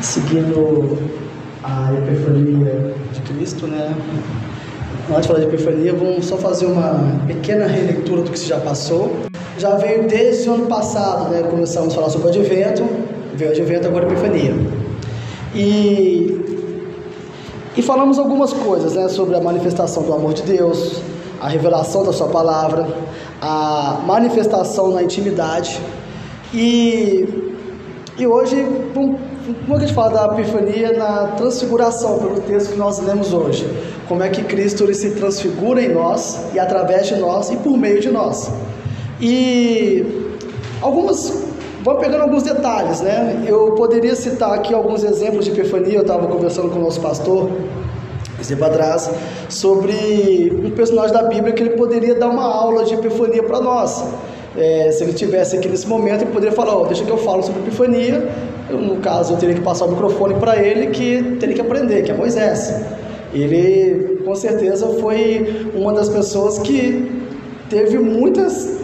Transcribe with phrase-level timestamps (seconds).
[0.00, 0.98] seguindo
[1.62, 3.94] a Epifania de Cristo, né?
[5.10, 8.60] Antes de falar de Epifania, vamos só fazer uma pequena releitura do que se já
[8.60, 9.16] passou.
[9.58, 11.42] Já veio desde o ano passado, né?
[11.42, 12.86] Começamos a falar sobre o Advento,
[13.34, 14.54] veio o Advento, agora a Epifania.
[15.54, 16.68] E,
[17.76, 19.08] e falamos algumas coisas, né?
[19.08, 21.00] Sobre a manifestação do amor de Deus,
[21.40, 22.86] a revelação da Sua palavra,
[23.40, 25.80] a manifestação na intimidade.
[26.52, 27.48] E,
[28.18, 29.16] e hoje, como
[29.70, 33.64] é a gente fala da epifania na transfiguração, pelo texto que nós lemos hoje?
[34.08, 37.78] Como é que Cristo ele se transfigura em nós e através de nós e por
[37.78, 38.50] meio de nós.
[39.20, 40.04] E
[40.82, 41.44] algumas,
[41.84, 43.44] vamos pegando alguns detalhes, né?
[43.46, 47.50] Eu poderia citar aqui alguns exemplos de epifania, eu estava conversando com o nosso pastor,
[48.46, 49.10] tempo atrás,
[49.48, 54.04] sobre um personagem da Bíblia que ele poderia dar uma aula de epifania para nós.
[54.58, 57.42] É, se ele tivesse aqui nesse momento, ele poderia falar: oh, deixa que eu falo
[57.42, 58.28] sobre epifania,
[58.68, 62.02] eu, no caso, eu teria que passar o microfone para ele, que teria que aprender,
[62.02, 62.74] que é Moisés.
[63.32, 67.22] Ele, com certeza, foi uma das pessoas que
[67.70, 68.80] teve muitas,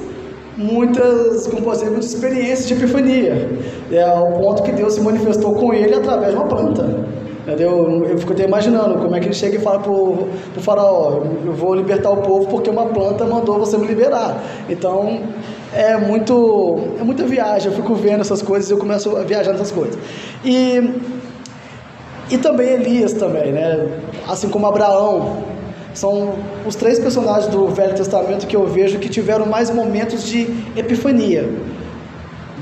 [0.56, 3.50] muitas, como posso dizer, muitas experiências de epifania,
[3.91, 7.05] é, ao ponto que Deus se manifestou com ele através de uma planta.
[7.47, 8.06] Entendeu?
[8.09, 10.28] Eu fico até imaginando como é que ele chega e fala para o
[10.61, 14.42] faraó, eu vou libertar o povo porque uma planta mandou você me liberar.
[14.66, 15.20] Então,
[15.75, 19.53] é muito é muita viagem, eu fico vendo essas coisas e eu começo a viajar
[19.53, 19.98] nessas coisas.
[20.44, 21.00] E,
[22.31, 23.89] e também Elias também, né?
[24.28, 25.42] Assim como Abraão,
[25.92, 26.34] são
[26.66, 31.48] os três personagens do Velho Testamento que eu vejo que tiveram mais momentos de epifania.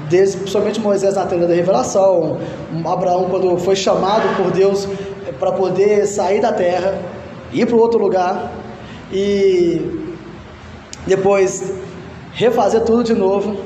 [0.08, 2.38] Desde, principalmente Moisés na tenda da revelação,
[2.84, 4.86] Abraão quando foi chamado por Deus
[5.38, 6.98] para poder sair da terra,
[7.52, 8.52] ir para outro lugar,
[9.10, 9.80] e
[11.06, 11.72] depois
[12.32, 13.56] refazer tudo de novo.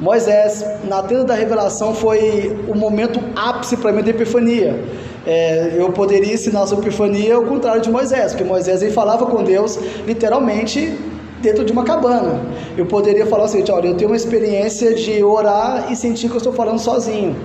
[0.00, 4.82] Moisés, na tenda da revelação, foi o momento ápice para mim da epifania.
[5.26, 9.42] É, eu poderia ensinar sobre epifania ao contrário de Moisés, porque Moisés ele falava com
[9.42, 10.98] Deus literalmente
[11.40, 12.40] dentro de uma cabana.
[12.76, 16.38] Eu poderia falar assim: olha, eu tenho uma experiência de orar e sentir que eu
[16.38, 17.36] estou falando sozinho.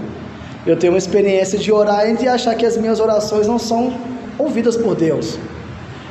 [0.65, 3.93] Eu tenho uma experiência de orar e de achar que as minhas orações não são
[4.37, 5.37] ouvidas por Deus.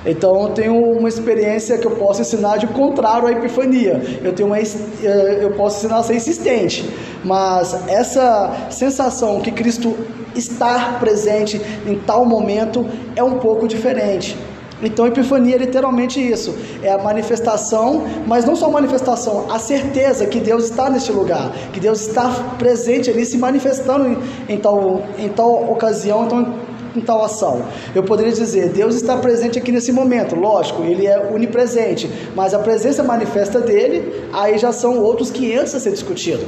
[0.07, 4.01] Então eu tenho uma experiência que eu posso ensinar de contrário à epifania.
[4.23, 6.89] Eu tenho uma, eh, eu posso ensinar a ser insistente,
[7.25, 9.97] mas essa sensação que Cristo
[10.35, 12.87] estar presente em tal momento
[13.17, 14.37] é um pouco diferente.
[14.81, 20.25] Então, epifania é literalmente isso, é a manifestação, mas não só a manifestação, a certeza
[20.27, 25.03] que Deus está neste lugar, que Deus está presente ali, se manifestando em, em tal,
[25.19, 26.55] em tal ocasião, então
[26.94, 27.62] em tal ação.
[27.94, 32.59] Eu poderia dizer, Deus está presente aqui nesse momento, lógico, Ele é onipresente, mas a
[32.59, 36.47] presença manifesta dele, aí já são outros 500 a ser discutido.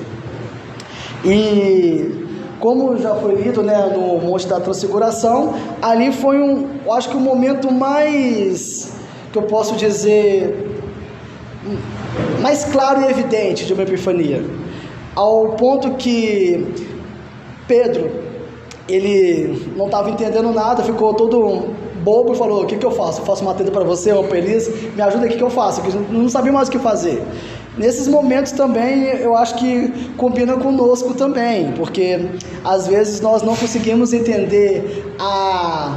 [1.25, 2.29] E
[2.59, 7.17] como já foi lido né, no Monte da Transfiguração, ali foi um, eu acho que
[7.17, 8.93] o momento mais,
[9.33, 10.67] que eu posso dizer,
[12.41, 14.45] mais claro e evidente de uma epifania,
[15.15, 16.67] ao ponto que
[17.67, 18.11] Pedro,
[18.95, 21.69] ele não estava entendendo nada, ficou todo
[22.03, 23.21] bobo e falou: O que, que eu faço?
[23.21, 25.81] Eu faço uma tenda para você, uma feliz, me ajuda aqui que eu faço.
[25.81, 27.23] Eu não sabia mais o que fazer.
[27.79, 32.29] Nesses momentos também eu acho que combina conosco também, porque
[32.65, 35.97] às vezes nós não conseguimos entender a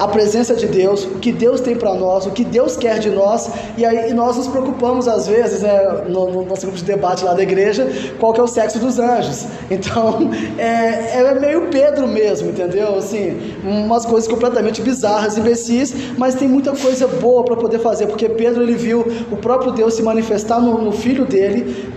[0.00, 3.10] a presença de Deus, o que Deus tem para nós, o que Deus quer de
[3.10, 7.22] nós, e aí nós nos preocupamos às vezes, né, no, no, nosso grupo de debate
[7.22, 7.86] lá da igreja,
[8.18, 9.46] qual que é o sexo dos anjos.
[9.70, 12.96] Então, é, é meio Pedro mesmo, entendeu?
[12.96, 18.28] Assim, umas coisas completamente bizarras, imbecis, mas tem muita coisa boa para poder fazer, porque
[18.28, 21.88] Pedro ele viu o próprio Deus se manifestar no, no filho dele,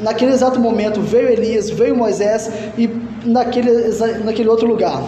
[0.00, 2.90] naquele exato momento veio Elias, veio Moisés e
[3.24, 3.90] naquele,
[4.24, 5.00] naquele outro lugar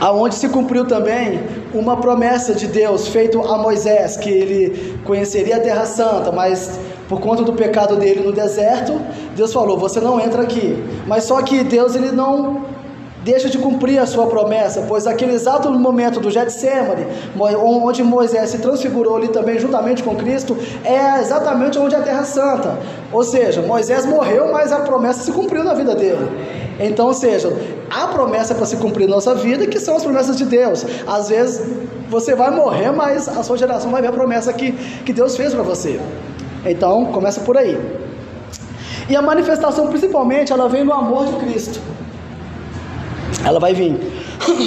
[0.00, 1.40] aonde se cumpriu também
[1.74, 6.78] uma promessa de Deus feita a Moisés, que ele conheceria a Terra Santa, mas
[7.08, 9.00] por conta do pecado dele no deserto,
[9.34, 10.76] Deus falou: "Você não entra aqui".
[11.06, 12.66] Mas só que Deus ele não
[13.24, 17.06] deixa de cumprir a sua promessa, pois aquele exato momento do Getsemane,
[17.62, 22.24] onde Moisés se transfigurou ali também juntamente com Cristo, é exatamente onde é a Terra
[22.24, 22.78] Santa.
[23.12, 26.67] Ou seja, Moisés morreu, mas a promessa se cumpriu na vida dele.
[26.78, 27.52] Então, ou seja,
[27.90, 30.86] há promessa para se cumprir na nossa vida, que são as promessas de Deus.
[31.06, 31.68] Às vezes
[32.08, 34.72] você vai morrer, mas a sua geração vai ver a promessa que,
[35.04, 36.00] que Deus fez para você.
[36.64, 37.76] Então, começa por aí.
[39.08, 41.80] E a manifestação, principalmente, ela vem no amor de Cristo.
[43.44, 43.98] Ela vai vir.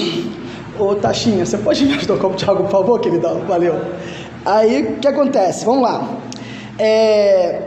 [0.80, 3.34] Ô Taxinha, você pode me ajudar com o Thiago, por favor, querida?
[3.48, 3.80] Valeu.
[4.46, 5.64] Aí, o que acontece?
[5.64, 6.10] Vamos lá.
[6.80, 7.62] É,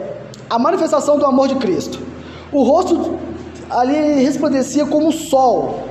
[0.50, 2.00] a manifestação do amor de Cristo.
[2.52, 3.18] O rosto
[3.74, 5.84] ali ele resplandecia como o sol,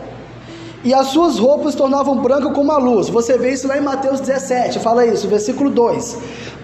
[0.84, 3.08] e as suas roupas tornavam branca como a luz.
[3.10, 6.18] Você vê isso lá em Mateus 17, fala isso, versículo 2.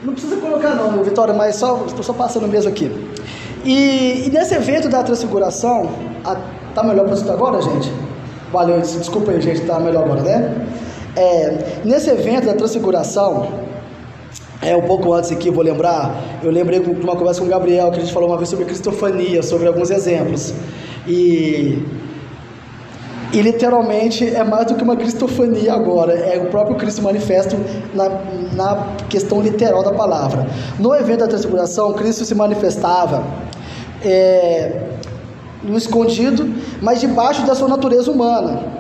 [0.03, 2.91] Não precisa colocar não, Vitória, mas só estou só passando mesmo aqui.
[3.63, 5.89] E, e nesse evento da transfiguração,
[6.25, 6.35] a,
[6.75, 7.91] tá melhor para você agora, gente?
[8.51, 10.67] Valeu, desculpa aí, gente, tá melhor agora, né?
[11.15, 13.47] É, nesse evento da transfiguração,
[14.61, 16.13] é, um pouco antes aqui, eu vou lembrar,
[16.43, 18.65] eu lembrei de uma conversa com o Gabriel, que a gente falou uma vez sobre
[18.65, 20.53] cristofania, sobre alguns exemplos.
[21.07, 21.83] E,
[23.31, 27.55] e literalmente é mais do que uma cristofania agora, é o próprio Cristo manifesto
[27.93, 28.09] na,
[28.53, 30.47] na questão literal da palavra.
[30.79, 33.23] No evento da transfiguração, Cristo se manifestava
[34.03, 34.81] é,
[35.63, 36.51] no escondido,
[36.81, 38.79] mas debaixo da sua natureza humana.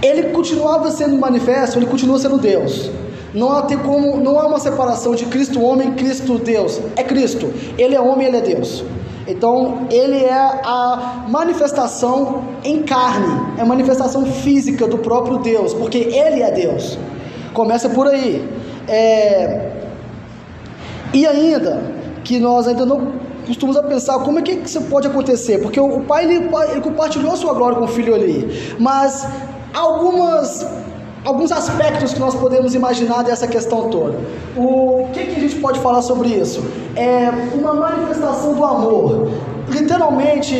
[0.00, 2.90] Ele continuava sendo manifesto, ele continua sendo Deus.
[3.34, 6.80] Não há, como, não há uma separação de Cristo homem Cristo Deus.
[6.96, 7.52] É Cristo.
[7.76, 8.84] Ele é homem, ele é Deus.
[9.28, 15.98] Então, ele é a manifestação em carne, é a manifestação física do próprio Deus, porque
[15.98, 16.98] ele é Deus.
[17.52, 18.48] Começa por aí.
[18.88, 19.70] É...
[21.12, 21.92] E ainda,
[22.24, 23.12] que nós ainda não
[23.46, 27.36] costumamos pensar como é que isso pode acontecer, porque o pai ele, ele compartilhou a
[27.36, 29.28] sua glória com o filho ali, mas
[29.74, 30.66] algumas
[31.24, 34.18] alguns aspectos que nós podemos imaginar dessa questão toda.
[34.56, 36.64] O que, que a gente pode falar sobre isso?
[36.96, 39.28] É uma manifestação do amor.
[39.68, 40.54] Literalmente,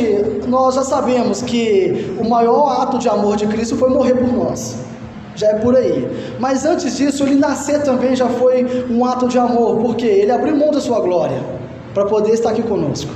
[0.47, 4.77] nós já sabemos que o maior ato de amor de Cristo foi morrer por nós.
[5.35, 6.37] Já é por aí.
[6.39, 10.57] Mas antes disso, ele nascer também já foi um ato de amor, porque ele abriu
[10.57, 11.41] mão da sua glória
[11.95, 13.11] para poder estar aqui conosco.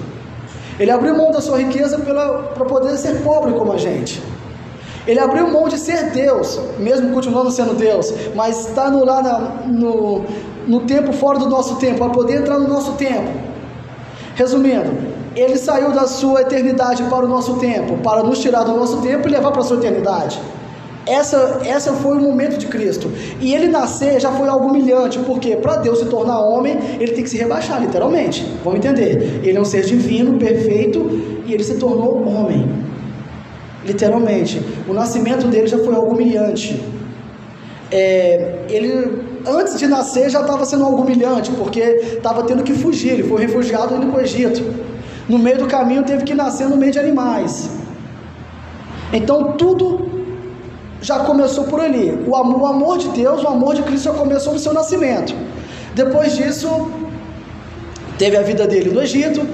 [0.78, 4.22] Ele abriu mão da sua riqueza para poder ser pobre como a gente.
[5.06, 9.38] Ele abriu mão de ser Deus, mesmo continuando sendo Deus, mas está no, lá na,
[9.66, 10.22] no,
[10.66, 13.30] no tempo fora do nosso tempo, para poder entrar no nosso tempo.
[14.36, 14.90] Resumindo,
[15.34, 19.28] ele saiu da sua eternidade para o nosso tempo, para nos tirar do nosso tempo
[19.28, 20.40] e levar para a sua eternidade.
[21.04, 23.10] Essa, essa foi o momento de Cristo.
[23.40, 27.24] E ele nascer já foi algo humilhante, porque para Deus se tornar homem, ele tem
[27.24, 28.46] que se rebaixar, literalmente.
[28.62, 29.40] Vamos entender.
[29.42, 31.00] Ele é um ser divino, perfeito,
[31.44, 32.91] e ele se tornou homem
[33.84, 34.62] literalmente.
[34.88, 36.82] O nascimento dele já foi algo humilhante.
[37.90, 38.90] É, ele,
[39.46, 43.12] antes de nascer, já estava sendo algo humilhante, porque estava tendo que fugir.
[43.12, 44.62] Ele foi refugiado indo para o Egito.
[45.28, 47.70] No meio do caminho, teve que nascer no meio de animais.
[49.12, 50.10] Então, tudo
[51.02, 52.18] já começou por ali.
[52.26, 55.34] O amor, o amor de Deus, o amor de Cristo já começou no seu nascimento.
[55.94, 56.90] Depois disso,
[58.16, 59.46] teve a vida dele no Egito,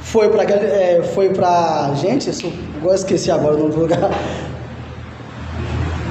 [0.00, 4.10] foi para é, foi para gente, isso, agora esqueci agora no lugar.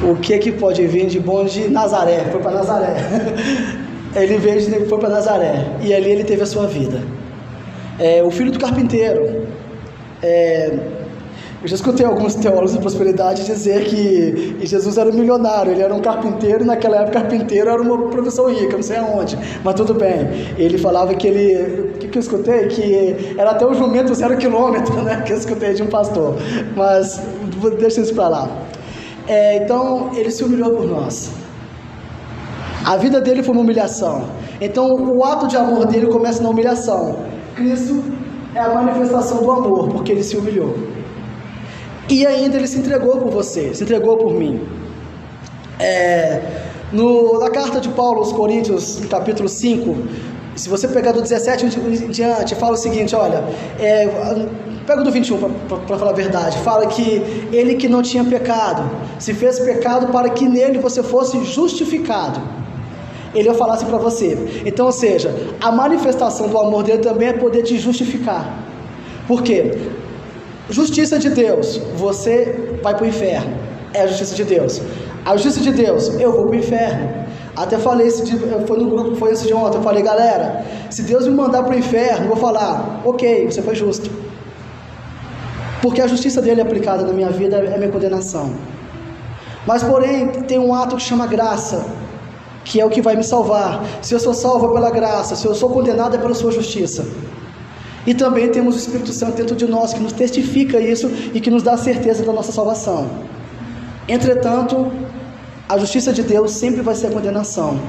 [0.03, 2.25] O que que pode vir de bom de Nazaré?
[2.31, 2.95] Foi para Nazaré.
[4.15, 6.99] Ele veio de, foi para Nazaré e ali ele teve a sua vida.
[7.99, 9.47] É, o filho do carpinteiro.
[10.23, 10.71] É,
[11.61, 15.93] eu já escutei alguns teólogos de prosperidade dizer que Jesus era um milionário, ele era
[15.93, 19.93] um carpinteiro, e naquela época carpinteiro era uma profissão rica, não sei aonde, mas tudo
[19.93, 20.53] bem.
[20.57, 22.67] Ele falava que ele, o que, que eu escutei?
[22.67, 25.21] Que era até o jumento zero quilômetro, né?
[25.25, 26.37] Que eu escutei de um pastor,
[26.77, 27.21] mas
[27.77, 28.49] deixa isso para lá.
[29.27, 31.31] É, então, ele se humilhou por nós.
[32.85, 34.23] A vida dele foi uma humilhação.
[34.61, 37.17] Então, o ato de amor dele começa na humilhação.
[37.53, 38.01] Cristo
[38.55, 40.88] é a manifestação do amor, porque ele se humilhou.
[42.09, 44.59] E ainda ele se entregou por você, se entregou por mim.
[45.79, 46.41] É,
[46.91, 49.95] no, na carta de Paulo aos Coríntios, capítulo 5,
[50.55, 53.43] se você pegar do 17 em diante, fala o seguinte: olha,
[53.79, 54.07] é,
[54.87, 55.37] pega do 21
[55.67, 58.89] para falar a verdade, fala que ele que não tinha pecado,
[59.19, 62.41] se fez pecado para que nele você fosse justificado.
[63.35, 64.63] Ele ia falar assim para você.
[64.65, 68.65] Então, ou seja, a manifestação do amor dele também é poder te justificar.
[69.27, 69.77] Por quê?
[70.69, 73.57] Justiça de Deus, você vai para o inferno.
[73.93, 74.81] É a justiça de Deus.
[75.25, 77.09] A justiça de Deus, eu vou para o inferno.
[77.55, 79.77] Até falei esse dia, foi no grupo, foi esse de ontem.
[79.77, 83.75] Eu falei, galera, se Deus me mandar para o inferno, vou falar, ok, você foi
[83.75, 84.11] justo.
[85.81, 88.53] Porque a justiça dele é aplicada na minha vida é minha condenação.
[89.65, 91.85] Mas, porém, tem um ato que chama graça,
[92.63, 93.83] que é o que vai me salvar.
[94.01, 97.05] Se eu sou salvo pela graça, se eu sou condenado é pela sua justiça.
[98.09, 101.51] E também temos o Espírito Santo dentro de nós que nos testifica isso e que
[101.51, 103.07] nos dá a certeza da nossa salvação.
[104.07, 104.91] Entretanto,
[105.69, 107.79] a justiça de Deus sempre vai ser a condenação.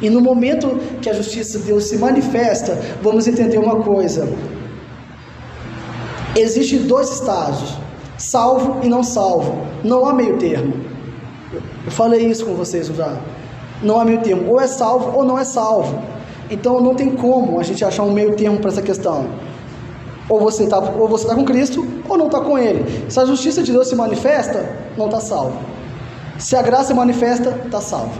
[0.00, 4.32] E no momento que a justiça de Deus se manifesta, vamos entender uma coisa.
[6.36, 7.76] Existem dois estágios:
[8.16, 9.58] salvo e não salvo.
[9.82, 10.72] Não há meio termo.
[11.84, 13.18] Eu falei isso com vocês já.
[13.82, 14.52] Não há meio termo.
[14.52, 16.00] Ou é salvo ou não é salvo.
[16.48, 19.26] Então não tem como a gente achar um meio termo para essa questão.
[20.28, 23.10] Ou você está ou você tá com Cristo ou não está com Ele.
[23.10, 25.58] Se a justiça de Deus se manifesta, não está salvo.
[26.38, 28.12] Se a graça se manifesta, está salvo.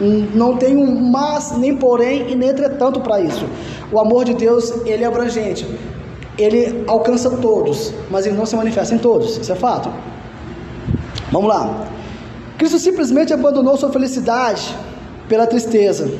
[0.00, 3.46] Não tem um mas, nem porém e nem entretanto para isso.
[3.90, 5.66] O amor de Deus, ele é abrangente.
[6.38, 9.38] Ele alcança todos, mas ele não se manifesta em todos.
[9.38, 9.90] Isso é fato.
[11.32, 11.88] Vamos lá.
[12.58, 14.74] Cristo simplesmente abandonou sua felicidade
[15.28, 16.10] pela tristeza,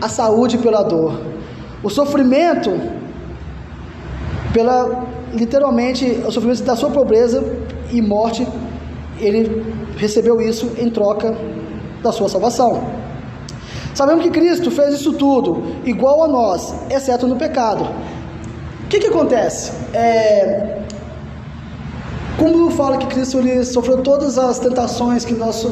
[0.00, 1.20] a saúde pela dor,
[1.82, 2.70] o sofrimento
[4.52, 7.42] pela literalmente o sofrimento da sua pobreza
[7.90, 8.46] e morte,
[9.18, 9.64] ele
[9.96, 11.34] recebeu isso em troca
[12.02, 12.82] da sua salvação.
[13.94, 17.84] Sabemos que Cristo fez isso tudo igual a nós, exceto no pecado.
[18.84, 19.72] O que, que acontece?
[19.92, 20.78] É,
[22.38, 25.66] como fala que Cristo ele sofreu todas as tentações que nós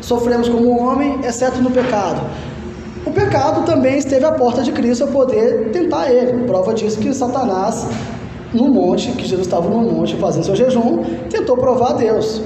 [0.00, 2.20] sofremos como homem, exceto no pecado.
[3.04, 6.44] O pecado também esteve à porta de Cristo a poder tentar ele.
[6.44, 7.86] Prova disso que Satanás,
[8.54, 12.40] no monte, que Jesus estava no monte fazendo seu jejum, tentou provar a Deus.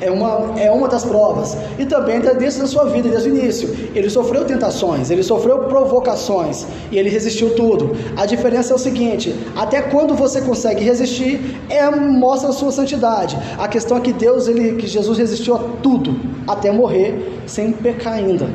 [0.00, 1.56] É uma, é uma das provas.
[1.78, 3.74] E também dentro da sua vida, desde o início.
[3.94, 7.96] Ele sofreu tentações, ele sofreu provocações e ele resistiu tudo.
[8.16, 13.38] A diferença é o seguinte: até quando você consegue resistir, é, mostra a sua santidade.
[13.56, 16.16] A questão é que Deus, ele, que Jesus resistiu a tudo,
[16.46, 18.48] até morrer, sem pecar ainda.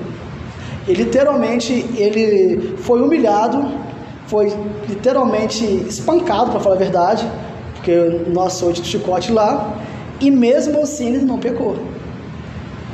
[0.88, 3.89] E literalmente ele foi humilhado,
[4.30, 4.54] foi
[4.88, 7.28] literalmente espancado, para falar a verdade,
[7.74, 7.94] porque
[8.32, 9.76] nós oito de chicote lá
[10.22, 11.76] e mesmo assim ele não pecou.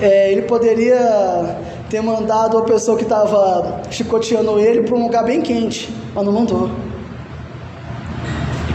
[0.01, 1.57] É, ele poderia
[1.89, 6.31] ter mandado a pessoa que estava chicoteando ele para um lugar bem quente, mas não
[6.31, 6.69] mandou.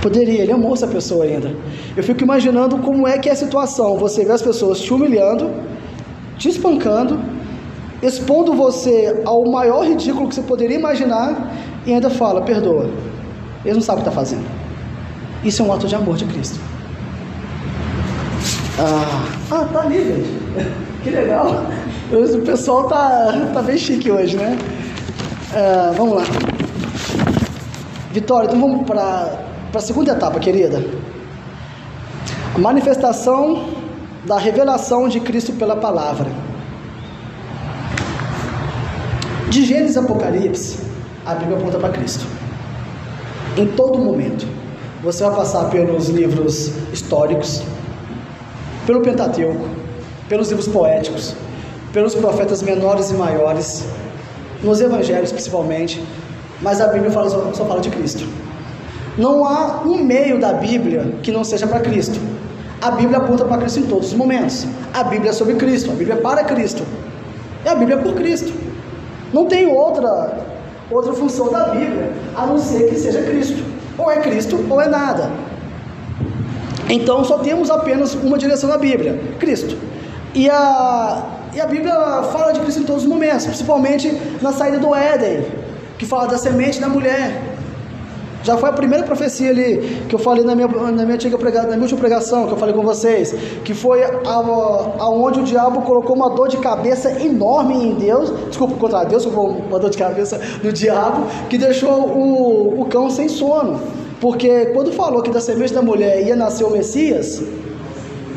[0.02, 1.54] Poderia, ele amou essa pessoa ainda.
[1.96, 3.96] Eu fico imaginando como é que é a situação.
[3.98, 5.50] Você vê as pessoas te humilhando,
[6.38, 7.20] te espancando,
[8.02, 11.50] expondo você ao maior ridículo que você poderia imaginar
[11.86, 12.90] e ainda fala, perdoa.
[13.64, 14.44] Eles não sabem o que está fazendo.
[15.44, 16.58] Isso é um ato de amor de Cristo.
[18.78, 20.80] Ah, ah tá ali, gente.
[21.02, 21.64] Que legal.
[22.12, 24.58] O pessoal tá, tá bem chique hoje, né?
[25.54, 26.24] Ah, vamos lá.
[28.12, 29.38] Vitória, então vamos para
[29.74, 30.84] a segunda etapa, querida.
[32.54, 33.70] A manifestação
[34.26, 36.30] da revelação de Cristo pela palavra.
[39.48, 40.89] De Gênesis a Apocalipse,
[41.24, 42.26] a Bíblia aponta para Cristo.
[43.56, 44.46] Em todo momento.
[45.02, 47.62] Você vai passar pelos livros históricos,
[48.86, 49.66] pelo Pentateuco,
[50.28, 51.34] pelos livros poéticos,
[51.90, 53.86] pelos profetas menores e maiores,
[54.62, 56.04] nos evangelhos principalmente,
[56.60, 58.28] mas a Bíblia fala, só, só fala de Cristo.
[59.16, 62.20] Não há um meio da Bíblia que não seja para Cristo.
[62.82, 64.66] A Bíblia aponta para Cristo em todos os momentos.
[64.92, 66.82] A Bíblia é sobre Cristo, a Bíblia é para Cristo.
[67.64, 68.52] E a Bíblia é por Cristo.
[69.32, 70.49] Não tem outra
[70.90, 73.62] outra função da Bíblia a não ser que seja Cristo.
[73.96, 75.30] Ou é Cristo ou é nada.
[76.88, 79.76] Então só temos apenas uma direção na Bíblia: Cristo.
[80.34, 81.22] E a,
[81.54, 81.94] e a Bíblia
[82.32, 85.44] fala de Cristo em todos os momentos, principalmente na saída do Éden,
[85.98, 87.49] que fala da semente da mulher.
[88.42, 91.62] Já foi a primeira profecia ali que eu falei na minha, na minha, antiga na
[91.62, 94.02] minha última pregação, que eu falei com vocês, que foi
[94.98, 99.78] aonde o diabo colocou uma dor de cabeça enorme em Deus, desculpa, contra Deus, uma
[99.78, 103.80] dor de cabeça no diabo, que deixou o, o cão sem sono.
[104.20, 107.42] Porque quando falou que da semente da mulher ia nascer o Messias,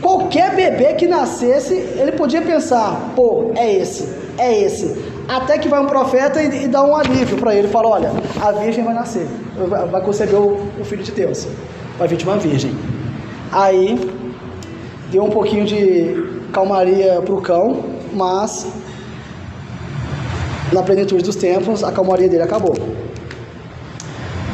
[0.01, 4.07] qualquer bebê que nascesse, ele podia pensar: pô, é esse,
[4.37, 5.12] é esse.
[5.27, 8.11] Até que vai um profeta e, e dá um alívio para ele: fala, olha,
[8.41, 9.27] a virgem vai nascer,
[9.91, 11.47] vai conceber o, o filho de Deus,
[11.97, 12.75] vai vir de uma virgem.
[13.51, 14.11] Aí
[15.11, 18.67] deu um pouquinho de calmaria para o cão, mas
[20.71, 22.75] na plenitude dos tempos a calmaria dele acabou.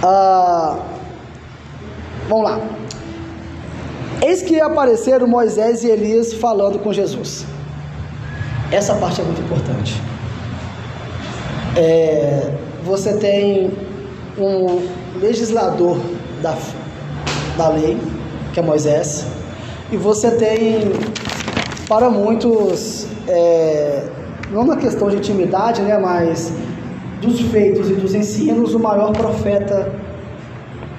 [0.03, 0.77] Ah,
[2.29, 2.59] Vamos lá.
[4.21, 7.43] Eis que apareceram Moisés e Elias falando com Jesus.
[8.71, 9.99] Essa parte é muito importante.
[11.81, 12.41] É,
[12.83, 13.71] você tem
[14.37, 14.81] um
[15.17, 15.97] legislador
[16.41, 16.57] da,
[17.57, 17.97] da lei,
[18.53, 19.25] que é Moisés,
[19.89, 20.91] e você tem,
[21.87, 24.03] para muitos, é,
[24.51, 26.51] não uma questão de intimidade, né, mas
[27.21, 29.89] dos feitos e dos ensinos, o maior profeta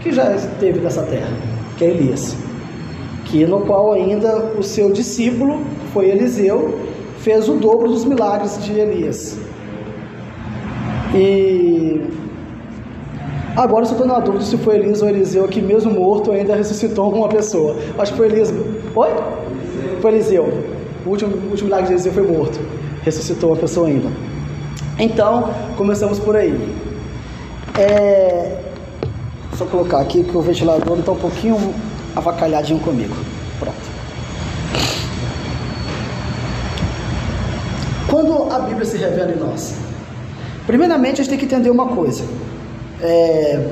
[0.01, 1.29] que já esteve nessa terra,
[1.77, 2.35] que é Elias,
[3.27, 5.61] que no qual ainda o seu discípulo,
[5.93, 6.79] foi Eliseu,
[7.19, 9.40] fez o dobro dos milagres de Elias.
[11.15, 12.09] E
[13.57, 17.13] agora eu estou na dúvida se foi Elias ou Eliseu que mesmo morto ainda ressuscitou
[17.13, 17.77] uma pessoa.
[17.99, 18.53] Acho que foi Elias.
[18.95, 19.09] Oi?
[20.01, 20.45] Foi Eliseu.
[21.05, 22.61] O último, o último milagre de Eliseu foi morto.
[23.03, 24.09] Ressuscitou uma pessoa ainda.
[24.99, 26.55] Então, começamos por aí.
[27.79, 28.59] É,
[29.57, 31.75] só colocar aqui que o ventilador está um pouquinho
[32.15, 33.15] avacalhadinho comigo.
[33.59, 33.77] Pronto.
[38.09, 39.75] Quando a Bíblia se revela em nós,
[40.71, 42.23] primeiramente a gente tem que entender uma coisa.
[43.03, 43.67] É,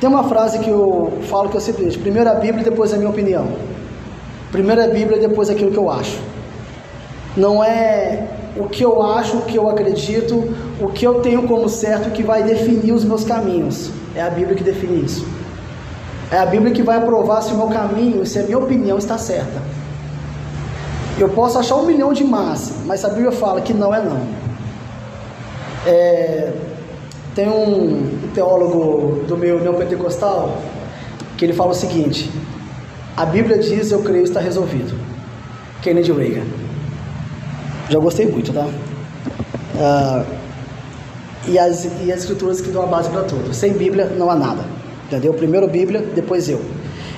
[0.00, 2.96] tem uma frase que eu falo que é o seguinte: primeiro a Bíblia, depois a
[2.96, 3.46] minha opinião.
[4.50, 6.18] Primeiro a Bíblia, depois aquilo que eu acho.
[7.36, 8.26] Não é
[8.56, 12.22] o que eu acho, o que eu acredito, o que eu tenho como certo que
[12.22, 13.90] vai definir os meus caminhos.
[14.14, 15.26] É a Bíblia que define isso.
[16.30, 19.18] É a Bíblia que vai aprovar se o meu caminho, se a minha opinião está
[19.18, 19.60] certa.
[21.18, 24.43] Eu posso achar um milhão de más, mas a Bíblia fala que não é não.
[25.86, 26.52] É,
[27.34, 30.62] tem um teólogo do meu neopentecostal
[31.36, 32.30] que ele fala o seguinte:
[33.16, 34.98] a Bíblia diz, eu creio, está resolvido.
[35.82, 36.46] Kennedy Reagan.
[37.88, 38.66] Já gostei muito, tá?
[39.74, 40.24] Uh,
[41.46, 43.52] e, as, e as escrituras que dão a base para tudo.
[43.52, 44.64] Sem Bíblia não há nada.
[45.06, 45.34] Entendeu?
[45.34, 46.60] Primeiro Bíblia, depois eu.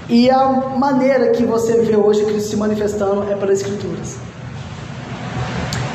[0.09, 4.17] E a maneira que você vê hoje Cristo se manifestando é pelas Escrituras.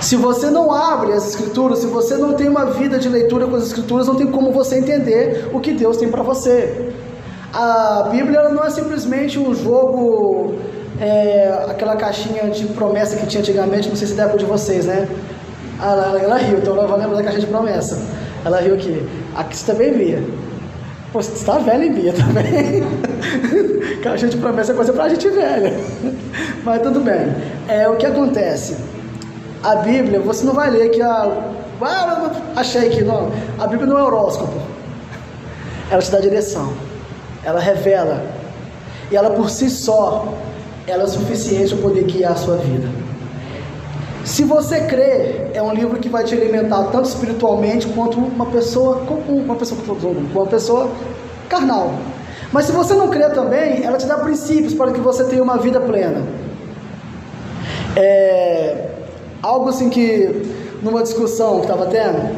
[0.01, 3.55] Se você não abre as Escrituras, se você não tem uma vida de leitura com
[3.55, 6.91] as Escrituras, não tem como você entender o que Deus tem para você.
[7.53, 10.55] A Bíblia não é simplesmente um jogo,
[10.99, 15.07] é, aquela caixinha de promessa que tinha antigamente, não sei se é de vocês, né?
[15.79, 18.01] Ela, ela, ela riu, então ela vai lembrar da caixa de promessa.
[18.43, 19.07] Ela riu aqui.
[19.35, 20.23] Aqui você também via.
[21.13, 22.83] Pô, você está velha em Bia também.
[24.01, 25.73] Caixa de promessa é coisa pra gente velha.
[26.63, 27.35] Mas tudo bem.
[27.67, 28.77] É o que acontece.
[29.63, 31.29] A Bíblia, você não vai ler que a.
[31.81, 33.31] Ah, achei que não.
[33.59, 34.53] A Bíblia não é horóscopo.
[35.89, 36.73] Ela te dá direção.
[37.43, 38.23] Ela revela.
[39.11, 40.33] E ela por si só,
[40.87, 42.87] ela é suficiente para poder guiar a sua vida.
[44.23, 48.97] Se você crê, é um livro que vai te alimentar tanto espiritualmente quanto uma pessoa
[48.99, 49.79] comum, uma pessoa
[50.33, 50.89] uma pessoa
[51.49, 51.93] carnal.
[52.51, 55.57] Mas se você não crê também, ela te dá princípios para que você tenha uma
[55.57, 56.23] vida plena.
[57.95, 58.90] É
[59.41, 60.43] algo assim que
[60.81, 62.35] numa discussão que estava tendo,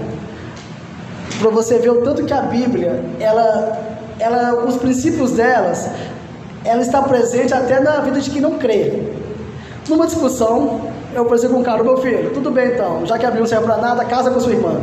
[1.40, 5.90] para você ver o tanto que a Bíblia, ela, ela, os princípios delas,
[6.64, 9.04] ela está presente até na vida de quem não crê.
[9.88, 10.82] Numa discussão,
[11.14, 13.48] eu pensei com o cara, meu filho, tudo bem então, já que a Bíblia não
[13.48, 14.82] serve para nada, casa com sua irmã.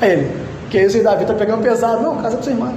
[0.00, 2.02] Aí ele, que isso e Davi tá pegando pesado.
[2.02, 2.72] Não, casa com sua irmã.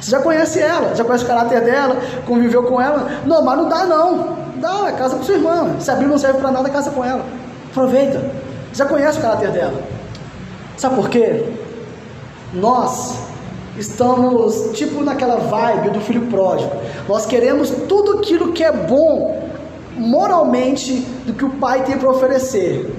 [0.00, 3.22] Você já conhece ela, já conhece o caráter dela, conviveu com ela.
[3.24, 4.36] Não, mas não dá não.
[4.56, 5.76] Dá, casa com sua irmã.
[5.80, 7.24] Se a Bíblia não serve para nada, casa com ela.
[7.70, 8.22] Aproveita.
[8.72, 9.82] Já conhece o caráter dela.
[10.76, 11.44] Sabe por quê?
[12.52, 13.18] Nós
[13.78, 16.70] estamos tipo naquela vibe do filho pródigo.
[17.08, 19.46] Nós queremos tudo aquilo que é bom
[19.96, 20.94] moralmente
[21.26, 22.94] do que o pai tem para oferecer.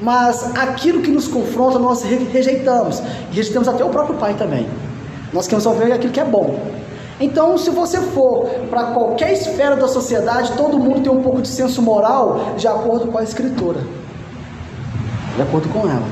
[0.00, 3.00] Mas aquilo que nos confronta, nós rejeitamos.
[3.30, 4.66] E rejeitamos até o próprio pai também.
[5.32, 6.58] Nós queremos só ver aquilo que é bom.
[7.20, 11.48] Então, se você for para qualquer esfera da sociedade, todo mundo tem um pouco de
[11.48, 13.80] senso moral de acordo com a escritura.
[15.36, 16.06] De acordo com ela.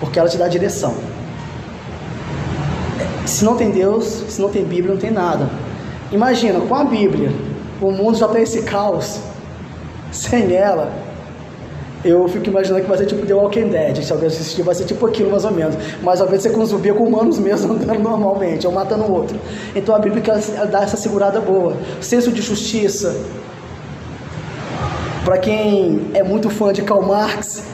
[0.00, 0.94] Porque ela te dá direção.
[3.26, 5.48] Se não tem Deus, se não tem Bíblia, não tem nada.
[6.12, 7.32] Imagina, com a Bíblia,
[7.80, 9.18] o mundo já tem esse caos
[10.12, 10.92] sem ela,
[12.04, 14.02] eu fico imaginando que vai ser tipo The Walking Dead.
[14.02, 15.74] Se alguém assistir, vai ser tipo aquilo mais ou menos.
[16.02, 19.12] Mas ao invés de com zumbi, é com humanos mesmo andando normalmente, um matando o
[19.12, 19.38] outro.
[19.74, 20.22] Então a Bíblia
[20.70, 21.76] dá essa segurada boa.
[22.00, 23.16] Senso de justiça.
[25.24, 27.64] Para quem é muito fã de Karl Marx,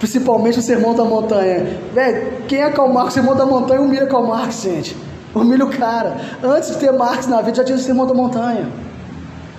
[0.00, 1.78] principalmente o Sermão da Montanha.
[1.94, 3.10] Velho, quem é Karl Marx?
[3.10, 4.96] O Sermão da Montanha humilha Karl Marx, gente.
[5.32, 6.16] Humilha o cara.
[6.42, 8.68] Antes de ter Marx na vida, já tinha o Sermão da Montanha.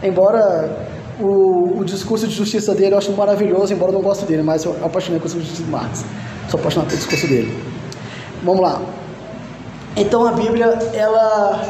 [0.04, 0.87] Embora
[1.20, 4.64] o, o, discurso de justiça dele eu acho maravilhoso, embora eu não goste dele, mas
[4.64, 6.06] eu apaixonei com o discurso de Marx.
[6.50, 7.58] Sou apaixonado pelo discurso dele.
[8.44, 8.82] Vamos lá.
[9.96, 11.62] Então a Bíblia, ela,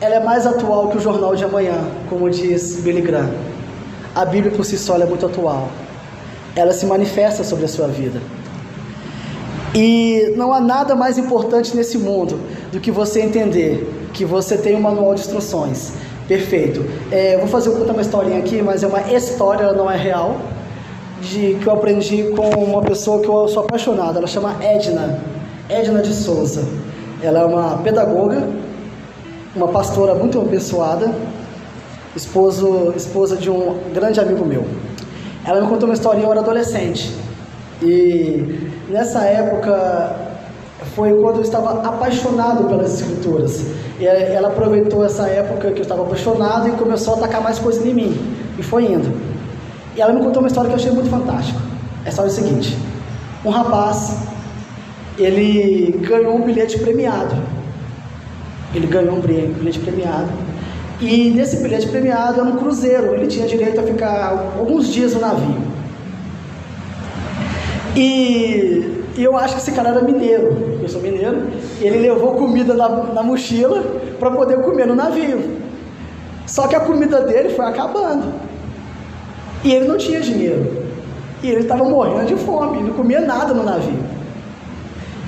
[0.00, 3.32] ela é mais atual que o jornal de amanhã, como diz Billy Graham.
[4.14, 5.68] A Bíblia por si só é muito atual.
[6.56, 8.20] Ela se manifesta sobre a sua vida.
[9.72, 12.40] E não há nada mais importante nesse mundo
[12.72, 15.92] do que você entender que você tem um manual de instruções
[16.30, 16.86] Perfeito.
[17.10, 20.36] É, vou fazer contar uma historinha aqui, mas é uma história, ela não é real,
[21.20, 24.16] de que eu aprendi com uma pessoa que eu sou apaixonado.
[24.16, 25.18] Ela chama Edna,
[25.68, 26.62] Edna de Souza.
[27.20, 28.48] Ela é uma pedagoga,
[29.56, 31.12] uma pastora muito abençoada,
[32.14, 34.64] esposo, esposa de um grande amigo meu.
[35.44, 37.12] Ela me contou uma historinha, eu era adolescente.
[37.82, 40.29] E nessa época
[40.94, 43.64] foi quando eu estava apaixonado pelas escrituras.
[43.98, 47.84] E ela aproveitou essa época que eu estava apaixonado e começou a atacar mais coisas
[47.84, 48.36] em mim.
[48.58, 49.10] E foi indo.
[49.96, 51.60] E ela me contou uma história que eu achei muito fantástica.
[52.06, 52.78] História é a seguinte:
[53.44, 54.16] um rapaz,
[55.18, 57.36] ele ganhou um bilhete premiado.
[58.74, 60.28] Ele ganhou um bilhete premiado.
[61.00, 65.20] E nesse bilhete premiado era um cruzeiro, ele tinha direito a ficar alguns dias no
[65.20, 65.56] navio.
[67.96, 71.48] E eu acho que esse cara era mineiro, eu sou mineiro,
[71.80, 73.82] ele levou comida na, na mochila
[74.18, 75.58] para poder comer no navio.
[76.46, 78.32] Só que a comida dele foi acabando.
[79.62, 80.84] E ele não tinha dinheiro.
[81.42, 83.98] E ele estava morrendo de fome, não comia nada no navio.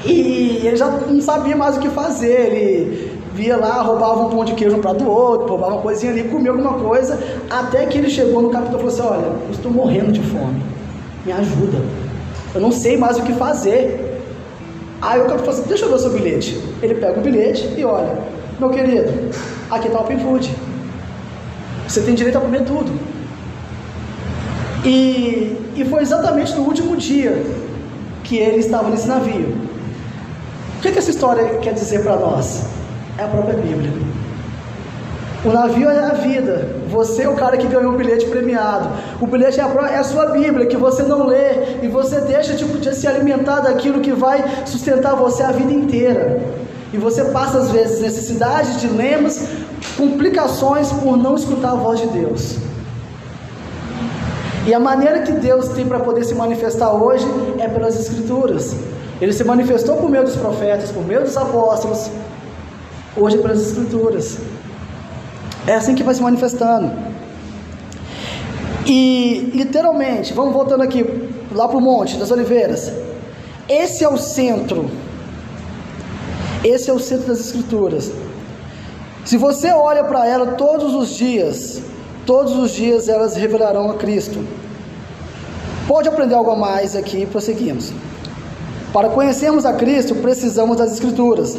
[0.05, 2.52] E ele já não sabia mais o que fazer.
[2.52, 6.12] Ele via lá, roubava um pão de queijo um prato do outro, roubava uma coisinha
[6.12, 7.18] ali, comia alguma coisa,
[7.50, 10.62] até que ele chegou no capitão e falou assim: Olha, eu estou morrendo de fome,
[11.24, 11.78] me ajuda,
[12.54, 14.20] eu não sei mais o que fazer.
[15.00, 16.62] Aí o capitão falou assim: Deixa eu ver o seu bilhete.
[16.82, 18.18] Ele pega o bilhete e olha:
[18.58, 19.30] Meu querido,
[19.70, 20.54] aqui está o Open Food,
[21.88, 22.92] você tem direito a comer tudo.
[24.84, 27.44] E, e foi exatamente no último dia
[28.24, 29.54] que ele estava nesse navio.
[30.78, 32.66] O que, que essa história quer dizer para nós?
[33.16, 33.92] É a própria Bíblia.
[35.44, 36.82] O navio é a vida.
[36.92, 38.90] Você é o cara que ganhou o bilhete premiado.
[39.18, 42.55] O bilhete é a, é a sua Bíblia, que você não lê e você deixa
[42.55, 46.42] tipo, de se alimentar daquilo que vai sustentar você a vida inteira.
[46.92, 49.48] E você passa às vezes necessidades, dilemas,
[49.96, 52.59] complicações por não escutar a voz de Deus.
[54.66, 57.26] E a maneira que Deus tem para poder se manifestar hoje
[57.59, 58.76] é pelas Escrituras.
[59.18, 62.11] Ele se manifestou por meio dos profetas, por meio dos apóstolos,
[63.16, 64.37] hoje é pelas Escrituras.
[65.66, 66.90] É assim que vai se manifestando.
[68.87, 71.05] E literalmente, vamos voltando aqui
[71.53, 72.92] lá para o Monte das Oliveiras.
[73.68, 74.90] Esse é o centro.
[76.64, 78.12] Esse é o centro das Escrituras.
[79.25, 81.83] Se você olha para ela todos os dias,
[82.25, 84.38] Todos os dias elas revelarão a Cristo.
[85.88, 87.92] Pode aprender algo a mais aqui e prosseguimos.
[88.92, 91.59] Para conhecermos a Cristo, precisamos das Escrituras.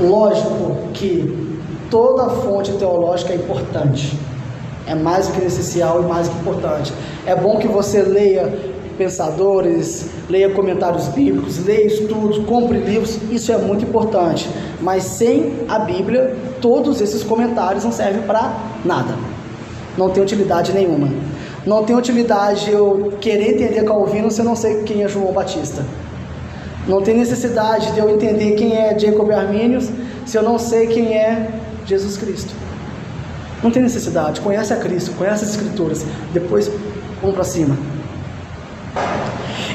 [0.00, 1.53] Lógico que
[1.94, 4.18] toda fonte teológica é importante.
[4.84, 6.92] É mais do que essencial e mais do que importante.
[7.24, 8.52] É bom que você leia
[8.98, 14.50] pensadores, leia comentários bíblicos, leia estudos, compre livros, isso é muito importante.
[14.80, 18.52] Mas sem a Bíblia, todos esses comentários não servem para
[18.84, 19.14] nada.
[19.96, 21.08] Não tem utilidade nenhuma.
[21.64, 25.84] Não tem utilidade eu querer entender Calvino se eu não sei quem é João Batista.
[26.88, 29.88] Não tem necessidade de eu entender quem é Jacob Arminius
[30.26, 32.54] se eu não sei quem é Jesus Cristo.
[33.62, 34.40] Não tem necessidade.
[34.40, 36.04] Conhece a Cristo, conhece as Escrituras.
[36.32, 36.70] Depois
[37.20, 37.76] vamos para cima.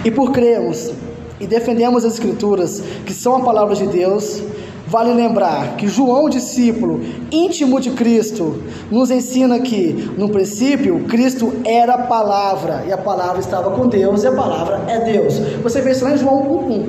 [0.04, 0.92] E por cremos
[1.40, 4.42] e defendemos as Escrituras, que são a palavra de Deus,
[4.86, 11.98] vale lembrar que João, discípulo íntimo de Cristo, nos ensina que, no princípio, Cristo era
[11.98, 15.40] palavra, e a palavra estava com Deus, e a palavra é Deus.
[15.64, 16.88] Você vê isso lá em João 1.1.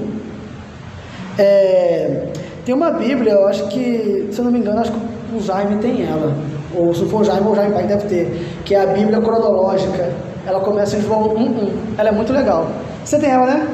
[1.39, 2.33] É,
[2.65, 5.77] tem uma Bíblia, eu acho que, se eu não me engano, acho que o Jaime
[5.77, 6.35] tem ela.
[6.75, 10.11] Ou se for o Jaime, o Jaime Pai deve ter, que é a Bíblia cronológica
[10.47, 11.71] ela começa em João 1:1.
[11.99, 12.71] Ela é muito legal.
[13.05, 13.69] Você tem ela, né?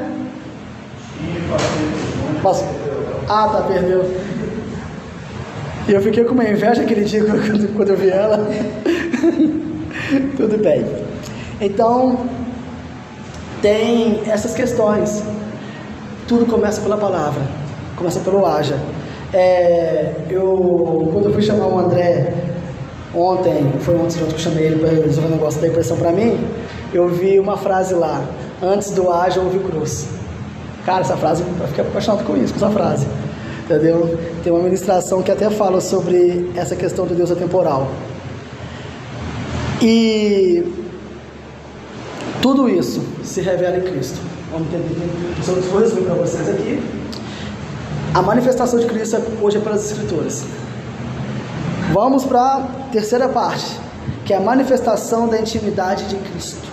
[2.41, 2.65] Posso?
[3.27, 4.05] Ah, tá, perdeu.
[5.87, 8.47] E eu fiquei com uma inveja aquele dia quando, quando eu vi ela.
[10.37, 10.85] Tudo bem.
[11.59, 12.17] Então,
[13.61, 15.23] tem essas questões.
[16.27, 17.41] Tudo começa pela palavra,
[17.97, 18.79] começa pelo haja.
[19.33, 22.33] É, eu, quando eu fui chamar o André
[23.17, 26.39] Ontem, foi ontem que eu chamei ele para resolver um negócio da impressão para mim,
[26.93, 28.23] eu vi uma frase lá,
[28.61, 30.07] antes do haja houve cruz.
[30.85, 33.07] Cara, essa frase, eu fiquei apaixonado com isso, com essa frase.
[33.65, 34.17] Entendeu?
[34.43, 37.89] Tem uma ministração que até fala sobre essa questão do Deus atemporal.
[39.81, 40.63] E
[42.41, 44.19] tudo isso se revela em Cristo.
[44.51, 44.95] Vamos entender.
[45.43, 46.81] Só vou resumir para vocês aqui.
[48.13, 50.43] A manifestação de Cristo hoje é pelas Escrituras.
[51.93, 53.79] Vamos para a terceira parte,
[54.25, 56.67] que é a manifestação da intimidade de Cristo.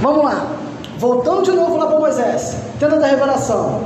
[0.00, 0.56] Vamos lá.
[0.98, 3.84] Voltando de novo lá para Moisés, tenda da revelação.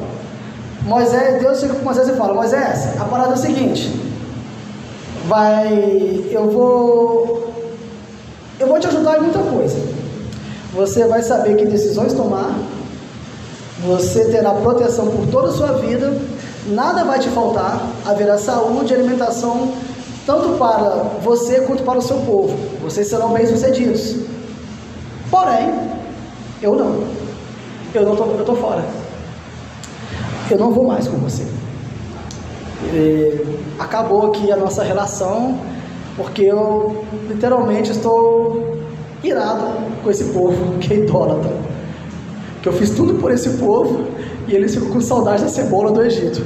[0.83, 3.93] Moisés, Deus chega para Moisés e fala: Moisés, a parada é o seguinte.
[5.27, 7.53] Vai, eu vou,
[8.61, 9.77] eu vou te ajudar em muita coisa.
[10.73, 12.55] Você vai saber que decisões tomar.
[13.85, 16.13] Você terá proteção por toda a sua vida
[16.69, 19.73] nada vai te faltar, haverá saúde e alimentação
[20.27, 20.89] tanto para
[21.23, 22.57] você quanto para o seu povo.
[22.83, 24.17] Vocês serão bem-sucedidos.
[25.31, 25.73] Porém,
[26.61, 27.05] eu não.
[27.95, 28.85] Eu não tô, eu tô fora.
[30.51, 31.47] Eu não vou mais com você.
[32.93, 33.41] E
[33.79, 35.59] acabou aqui a nossa relação,
[36.17, 38.79] porque eu literalmente estou
[39.23, 39.67] irado
[40.03, 41.53] com esse povo que é idólatra.
[42.67, 44.07] Que eu fiz tudo por esse povo
[44.49, 46.45] e eles ficam com saudade da cebola do Egito.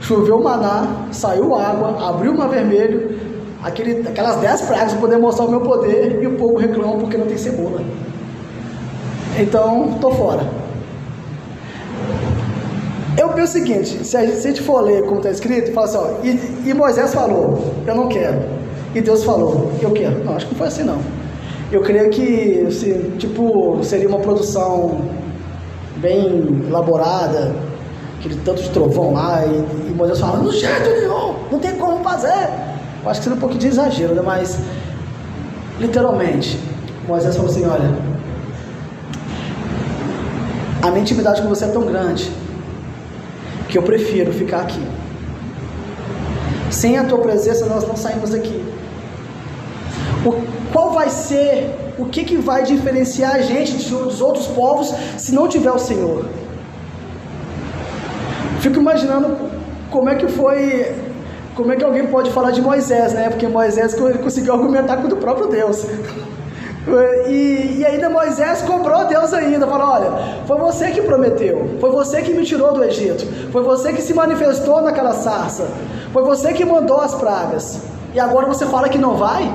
[0.00, 3.14] Choveu maná, saiu água, abriu o mar vermelho,
[3.62, 7.18] aquele, aquelas dez pragas para poder mostrar o meu poder, e o povo reclama porque
[7.18, 7.82] não tem cebola.
[9.38, 10.48] Então, tô fora.
[13.18, 16.24] Eu penso o seguinte: se a gente for ler como está escrito, fala assim, ó,
[16.24, 18.40] e, e Moisés falou, eu não quero.
[18.94, 20.24] E Deus falou, eu quero.
[20.24, 20.98] Não, acho que não foi assim não.
[21.70, 25.17] Eu creio que, assim, tipo, seria uma produção
[26.00, 27.54] bem elaborada,
[28.18, 32.02] aquele tanto de trovão lá, e, e Moisés fala, no jeito nenhum, não tem como
[32.02, 32.48] fazer.
[33.02, 34.22] Eu acho que seria um pouquinho de exagero, né?
[34.24, 34.58] Mas,
[35.78, 36.58] literalmente,
[37.06, 37.96] Moisés falou assim, olha,
[40.82, 42.30] a minha intimidade com você é tão grande
[43.68, 44.82] que eu prefiro ficar aqui.
[46.70, 48.64] Sem a tua presença, nós não saímos daqui.
[50.24, 55.34] O, qual vai ser, o que, que vai diferenciar a gente dos outros povos se
[55.34, 56.24] não tiver o Senhor?
[58.60, 59.36] Fico imaginando
[59.90, 60.94] como é que foi,
[61.54, 63.28] como é que alguém pode falar de Moisés, né?
[63.30, 65.86] Porque Moisés conseguiu argumentar com o próprio Deus.
[67.26, 70.10] E, e, ainda Moisés cobrou Deus ainda, falou: olha,
[70.46, 74.14] foi você que prometeu, foi você que me tirou do Egito, foi você que se
[74.14, 75.66] manifestou naquela sarça,
[76.14, 77.82] foi você que mandou as pragas,
[78.14, 79.52] e agora você fala que não vai?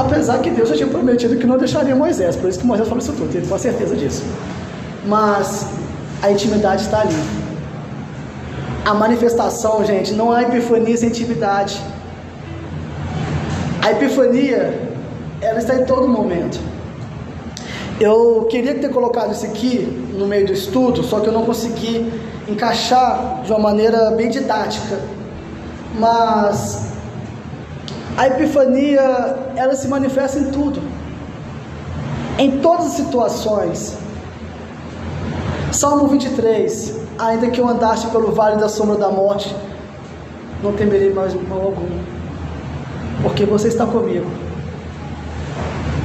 [0.00, 3.02] Apesar que Deus já tinha prometido que não deixaria Moisés, por isso que Moisés falou
[3.02, 4.24] isso tudo, ele tem certeza disso.
[5.06, 5.66] Mas
[6.22, 7.22] a intimidade está ali.
[8.84, 11.78] A manifestação, gente, não há epifania sem intimidade.
[13.84, 14.80] A epifania,
[15.42, 16.58] ela está em todo momento.
[18.00, 22.10] Eu queria ter colocado isso aqui no meio do estudo, só que eu não consegui
[22.48, 24.98] encaixar de uma maneira bem didática.
[25.98, 26.89] Mas
[28.16, 30.82] a epifania, ela se manifesta em tudo.
[32.38, 33.96] Em todas as situações.
[35.72, 39.54] Salmo 23: Ainda que eu andasse pelo vale da sombra da morte,
[40.62, 42.20] não temerei mais mal algum
[43.22, 44.26] porque você está comigo.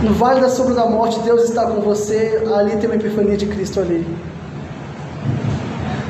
[0.02, 3.46] No vale da sombra da morte, Deus está com você, ali tem uma epifania de
[3.48, 4.06] Cristo ali.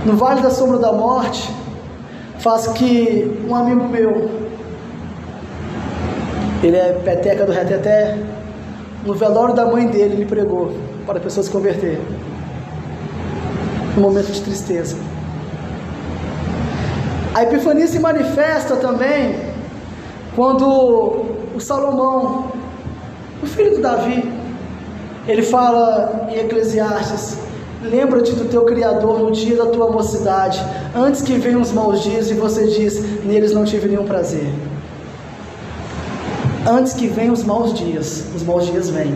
[0.05, 1.53] No vale da sombra da morte,
[2.39, 4.29] faz que um amigo meu,
[6.63, 8.17] ele é peteca do reteté,
[9.05, 10.71] no velório da mãe dele, ele pregou
[11.05, 11.99] para a pessoa se converter.
[13.97, 14.97] Um momento de tristeza.
[17.33, 19.35] A epifania se manifesta também
[20.35, 20.65] quando
[21.55, 22.51] o Salomão,
[23.43, 24.23] o filho do Davi,
[25.27, 27.37] ele fala em Eclesiastes:
[27.81, 30.61] Lembra-te do teu Criador no dia da tua mocidade,
[30.95, 34.49] antes que venham os maus dias, e você diz: Neles não tive nenhum prazer.
[36.67, 39.13] Antes que venham os maus dias, os maus dias vêm.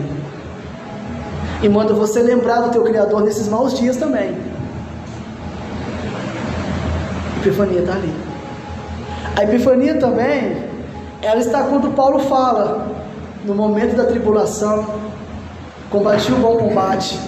[1.62, 4.36] E manda você lembrar do teu Criador nesses maus dias também.
[7.34, 8.14] A epifania está ali.
[9.36, 10.70] A epifania também
[11.22, 12.86] ela está quando Paulo fala,
[13.44, 14.86] no momento da tribulação,
[15.90, 17.18] combati o bom combate.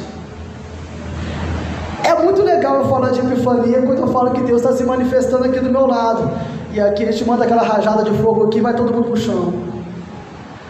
[2.05, 5.45] É muito legal eu falar de epifania quando eu falo que Deus está se manifestando
[5.45, 6.31] aqui do meu lado.
[6.73, 9.53] E aqui ele te manda aquela rajada de fogo aqui vai todo mundo pro chão.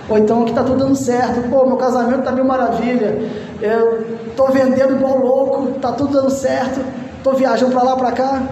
[0.08, 1.48] Ou então que está tudo dando certo.
[1.48, 3.30] Pô, meu casamento está mil maravilha.
[3.60, 6.80] Eu estou vendendo igual louco, está tudo dando certo.
[7.18, 8.42] Estou viajando para lá, para cá.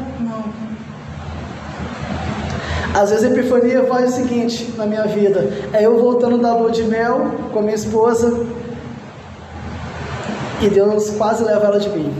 [2.95, 6.71] Às vezes a epifania faz o seguinte na minha vida: é eu voltando da lua
[6.71, 8.47] de mel com a minha esposa
[10.61, 12.13] e Deus quase leva ela de mim.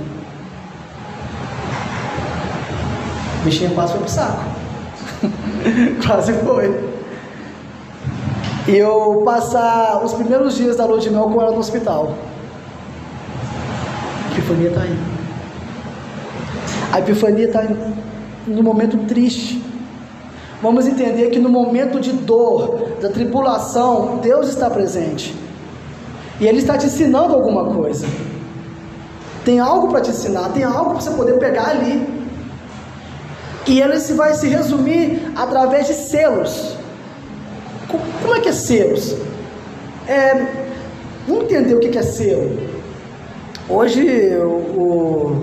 [3.40, 4.45] O bichinho quase foi pro saco.
[6.07, 6.89] quase foi.
[8.70, 12.14] E eu passar os primeiros dias da lua de mel com ela no hospital.
[14.28, 14.98] A epifania está aí.
[16.92, 17.62] A epifania está
[18.46, 19.61] no momento triste
[20.62, 25.35] Vamos entender que no momento de dor, da tribulação, Deus está presente.
[26.38, 28.06] E Ele está te ensinando alguma coisa.
[29.42, 32.20] Tem algo para te ensinar, tem algo para você poder pegar ali.
[33.66, 36.76] E ele se vai se resumir através de selos.
[38.22, 39.16] Como é que é selos?
[40.07, 40.46] É,
[41.29, 42.59] entender o que é selo.
[43.68, 45.42] Hoje o,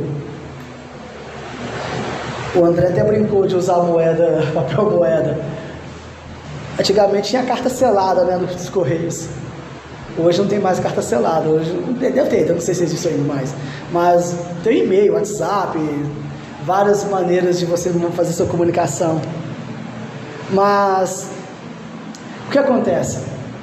[2.56, 5.40] o André até brincou de usar moeda, papel moeda.
[6.80, 9.28] Antigamente tinha carta selada né, nos correios.
[10.18, 11.48] Hoje não tem mais carta selada.
[11.48, 13.54] Hoje deve ter, eu não sei se existe ainda mais.
[13.92, 15.78] Mas tem e-mail, WhatsApp,
[16.66, 19.22] várias maneiras de você fazer sua comunicação.
[20.52, 21.37] Mas
[22.48, 23.20] o que acontece?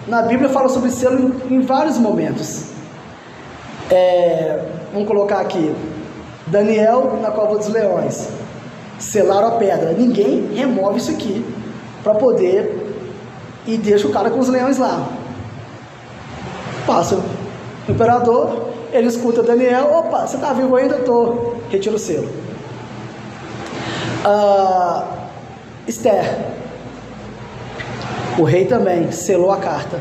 [0.06, 2.66] Na Bíblia fala sobre selo em, em vários momentos.
[3.90, 5.74] É, vamos colocar aqui,
[6.46, 8.28] Daniel na cova dos leões,
[8.98, 9.92] selaram a pedra.
[9.92, 11.44] Ninguém remove isso aqui
[12.02, 12.94] para poder
[13.66, 15.08] e deixa o cara com os leões lá.
[16.86, 17.16] Passa
[17.88, 20.96] o imperador, ele escuta Daniel, opa, você está vivo ainda?
[20.96, 21.56] Estou.
[21.70, 22.28] Retira o selo.
[24.26, 25.04] Uh,
[25.86, 26.54] Esther,
[28.38, 29.98] o rei também selou a carta.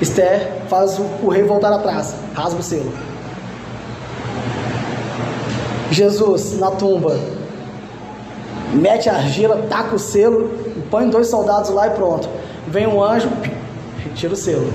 [0.00, 2.92] Esther faz o, rei voltar atrás, rasga o selo.
[5.90, 7.16] Jesus na tumba,
[8.72, 10.50] mete a argila, taca o selo,
[10.90, 12.28] põe dois soldados lá e pronto.
[12.66, 13.28] Vem um anjo,
[14.02, 14.72] retira o selo.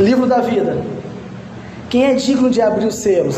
[0.00, 0.78] Livro da vida.
[1.90, 3.36] Quem é digno de abrir os selos?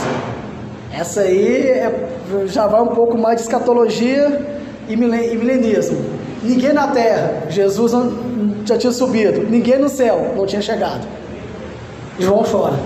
[0.93, 2.09] Essa aí é,
[2.47, 4.50] já vai um pouco mais de escatologia
[4.93, 5.99] e milenismo.
[6.43, 7.93] Ninguém na terra, Jesus
[8.65, 9.43] já tinha subido.
[9.43, 11.07] Ninguém no céu, não tinha chegado.
[12.19, 12.79] João chora.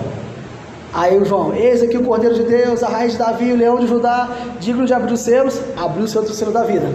[0.93, 3.77] Aí o João, eis aqui o Cordeiro de Deus, a raiz de Davi, o leão
[3.77, 4.29] de Judá,
[4.61, 6.87] digno de abrir os selos, abriu o seu selo da vida.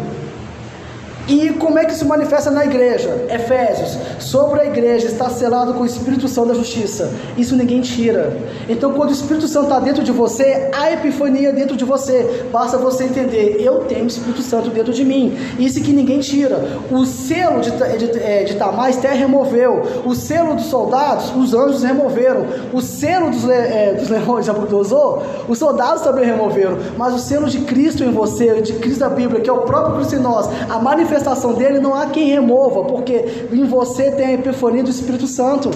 [1.31, 3.25] E como é que se manifesta na igreja?
[3.29, 7.13] Efésios, sobre a igreja está selado com o Espírito Santo da justiça.
[7.39, 8.37] Isso ninguém tira.
[8.69, 12.49] Então, quando o Espírito Santo está dentro de você, há epifania dentro de você.
[12.51, 15.39] Basta você entender, eu tenho o Espírito Santo dentro de mim.
[15.57, 16.67] Isso que ninguém tira.
[16.91, 20.03] O selo de, de, é, de Tamar, Esther removeu.
[20.05, 22.45] O selo dos soldados, os anjos removeram.
[22.73, 26.77] O selo dos, é, dos leões, Nabucodonosor, os soldados também removeram.
[26.99, 29.95] Mas o selo de Cristo em você, de Cristo da Bíblia, que é o próprio
[29.95, 34.27] Cristo em nós, a manifestação manifestação dele não há quem remova, porque em você tem
[34.27, 35.71] a epifania do Espírito Santo.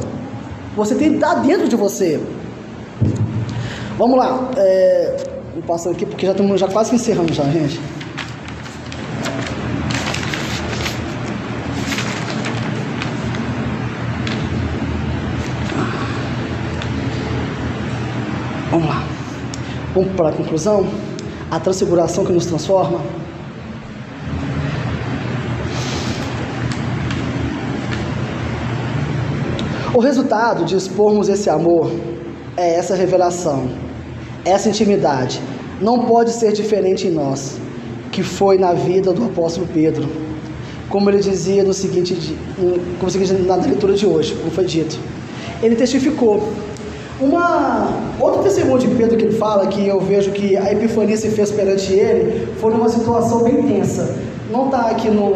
[0.76, 2.20] Você tem que estar dentro de você.
[3.96, 4.50] Vamos lá.
[4.56, 5.16] É,
[5.52, 7.80] vou passar aqui porque já estamos já quase encerrando já, gente.
[18.70, 19.04] Vamos lá.
[19.94, 20.86] Vamos para a conclusão.
[21.50, 23.23] A transfiguração que nos transforma.
[29.94, 31.88] O resultado de expormos esse amor
[32.56, 33.68] é essa revelação,
[34.44, 35.40] essa intimidade.
[35.80, 37.58] Não pode ser diferente em nós,
[38.10, 40.08] que foi na vida do apóstolo Pedro.
[40.90, 42.36] Como ele dizia no seguinte,
[42.98, 44.98] como seguinte na leitura de hoje, como foi dito.
[45.62, 46.52] Ele testificou.
[47.20, 51.30] Uma outro testemunho de Pedro que ele fala que eu vejo que a epifania se
[51.30, 54.12] fez perante ele foi numa situação bem tensa
[54.54, 55.30] não está aqui no,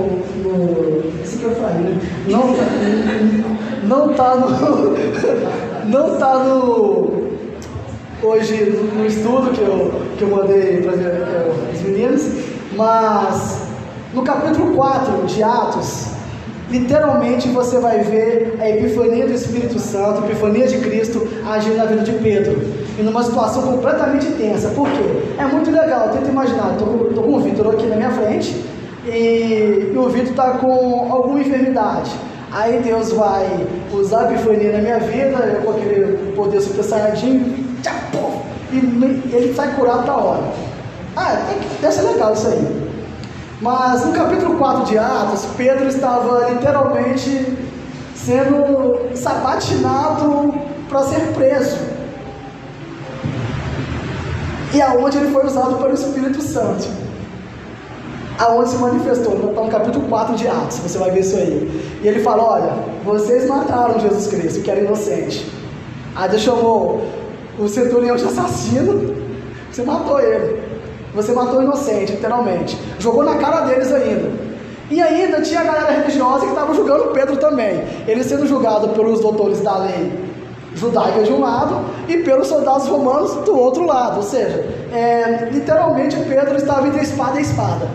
[0.45, 1.23] no.
[1.23, 2.01] Esse que eu falei, né?
[2.29, 2.63] Não está
[3.83, 4.49] não tá no.
[5.89, 7.29] Não está no.
[8.23, 10.93] Hoje no estudo que eu, que eu mandei para
[11.73, 12.31] os meninos,
[12.77, 13.63] mas
[14.13, 16.09] no capítulo 4 de Atos,
[16.69, 21.87] literalmente você vai ver a epifania do Espírito Santo, a epifania de Cristo agindo na
[21.87, 22.61] vida de Pedro.
[22.99, 24.69] E numa situação completamente tensa.
[24.71, 25.23] Por quê?
[25.39, 28.55] É muito legal, tenta imaginar, estou com o Vitor aqui na minha frente,
[29.09, 32.11] e, e o Vitor está com alguma enfermidade.
[32.51, 37.77] Aí Deus vai usar a epifania na minha vida, com aquele poder super saiyajin,
[38.73, 38.77] e
[39.33, 40.43] ele sai curado da hora.
[41.17, 41.43] Ah,
[41.81, 42.89] deve ser legal isso aí.
[43.61, 47.57] Mas no capítulo 4 de Atos, Pedro estava literalmente
[48.15, 50.55] sendo sabatinado
[50.89, 51.79] para ser preso.
[54.73, 57.08] E aonde ele foi usado pelo Espírito Santo
[58.39, 59.35] aonde se manifestou.
[59.35, 61.99] Então está no capítulo 4 de Atos, você vai ver isso aí.
[62.03, 62.73] E ele fala: Olha,
[63.05, 65.51] vocês mataram Jesus Cristo, que era inocente.
[66.15, 67.03] Aí Deus chamou
[67.59, 69.15] o centurião de assassino,
[69.71, 70.69] você matou ele.
[71.15, 72.79] Você matou o inocente, literalmente.
[72.99, 74.31] Jogou na cara deles ainda.
[74.91, 77.83] E ainda tinha a galera religiosa que estava julgando Pedro também.
[78.07, 80.29] Ele sendo julgado pelos doutores da lei
[80.75, 84.19] judaica de um lado e pelos soldados romanos do outro lado.
[84.19, 87.89] Ou seja, é, literalmente Pedro estava entre espada e espada.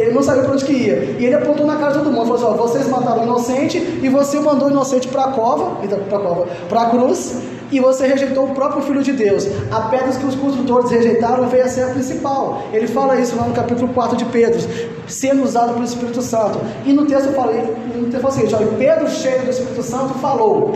[0.00, 1.16] Ele não sabia para onde que ia.
[1.18, 3.78] E ele apontou na cara de todo mundo, falou assim, ó, vocês mataram o inocente
[3.78, 5.76] e você mandou o inocente para a cova,
[6.08, 7.36] para a cova, para a cruz,
[7.72, 9.46] e você rejeitou o próprio Filho de Deus.
[9.70, 12.62] A pedra que os construtores rejeitaram veio a ser a principal.
[12.72, 14.60] Ele fala isso lá no capítulo 4 de Pedro,
[15.06, 16.58] sendo usado pelo Espírito Santo.
[16.84, 17.62] E no texto eu falei,
[17.94, 20.72] no texto fala o olha, Pedro cheio do Espírito Santo falou.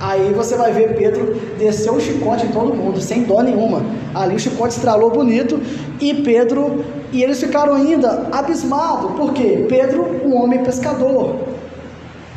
[0.00, 3.82] Aí você vai ver Pedro desceu o chicote em todo mundo, sem dó nenhuma.
[4.14, 5.60] Ali o chicote estralou bonito
[6.00, 6.82] e Pedro,
[7.12, 11.36] e eles ficaram ainda abismados, porque Pedro, um homem pescador,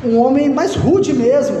[0.04, 1.56] um homem mais rude mesmo,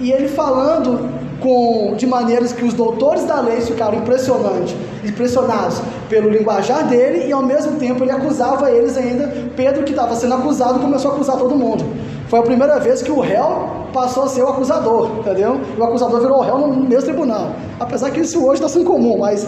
[0.00, 1.08] e ele falando
[1.40, 4.74] com, de maneiras que os doutores da lei ficaram impressionantes,
[5.04, 9.32] impressionados pelo linguajar dele e ao mesmo tempo ele acusava eles ainda.
[9.54, 11.84] Pedro, que estava sendo acusado, começou a acusar todo mundo.
[12.28, 15.60] Foi a primeira vez que o réu passou a ser o acusador, entendeu?
[15.76, 17.52] E o acusador virou o réu no mesmo tribunal.
[17.78, 19.46] Apesar que isso hoje está sendo comum, mas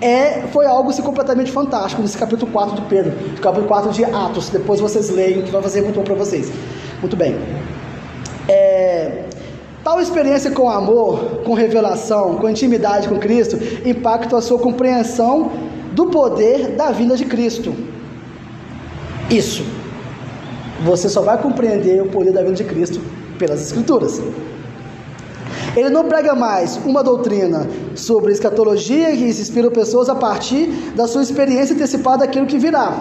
[0.00, 4.50] é, foi algo assim, completamente fantástico nesse capítulo 4 de Pedro, capítulo 4 de Atos.
[4.50, 6.52] Depois vocês leem, que vai fazer muito bom para vocês.
[7.00, 7.38] Muito bem.
[8.46, 9.24] É,
[9.82, 15.50] tal experiência com amor, com revelação, com intimidade com Cristo, impacta a sua compreensão
[15.92, 17.74] do poder da vinda de Cristo.
[19.30, 19.79] Isso.
[20.84, 23.00] Você só vai compreender o poder da vinda de Cristo
[23.38, 24.20] pelas Escrituras.
[25.76, 30.66] Ele não prega mais uma doutrina sobre escatologia que inspira pessoas a partir
[30.96, 32.92] da sua experiência antecipada daquilo que virá.